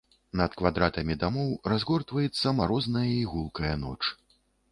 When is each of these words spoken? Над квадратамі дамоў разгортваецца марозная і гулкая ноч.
Над 0.39 0.51
квадратамі 0.61 1.17
дамоў 1.23 1.51
разгортваецца 1.73 2.55
марозная 2.61 3.05
і 3.13 3.23
гулкая 3.35 3.75
ноч. 3.85 4.01